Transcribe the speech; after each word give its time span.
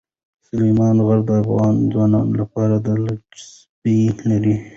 سلیمان 0.47 0.95
غر 1.05 1.19
د 1.27 1.29
افغان 1.43 1.75
ځوانانو 1.91 2.31
لپاره 2.41 2.75
دلچسپي 2.87 3.97
لري. 4.29 4.55